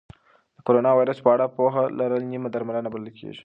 [0.55, 3.39] د کرونا ویروس په اړه پوهه لرل نیمه درملنه بلل کېږي.